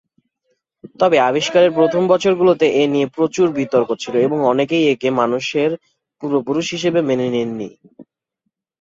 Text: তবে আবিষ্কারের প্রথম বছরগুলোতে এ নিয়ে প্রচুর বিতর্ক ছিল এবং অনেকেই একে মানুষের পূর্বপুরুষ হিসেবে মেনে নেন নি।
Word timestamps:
তবে 0.99 1.17
আবিষ্কারের 1.29 1.71
প্রথম 1.77 2.01
বছরগুলোতে 2.07 2.65
এ 2.75 2.93
নিয়ে 2.93 3.07
প্রচুর 3.15 3.47
বিতর্ক 3.57 3.89
ছিল 3.99 4.15
এবং 4.21 4.37
অনেকেই 4.51 4.85
একে 4.93 5.09
মানুষের 5.19 5.71
পূর্বপুরুষ 6.23 6.65
হিসেবে 6.75 6.99
মেনে 7.09 7.27
নেন 7.29 7.49
নি। 7.59 7.69